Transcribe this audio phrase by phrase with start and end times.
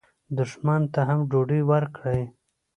[0.37, 2.21] دښمن ته هم ډوډۍ ورکړئ